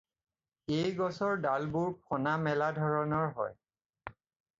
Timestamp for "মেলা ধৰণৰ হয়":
2.47-3.53